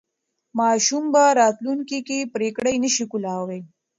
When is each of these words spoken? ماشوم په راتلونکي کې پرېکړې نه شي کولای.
ماشوم 0.59 1.03
په 1.13 1.23
راتلونکي 1.39 1.99
کې 2.07 2.19
پرېکړې 2.35 2.73
نه 2.83 2.89
شي 2.95 3.05
کولای. 3.11 3.59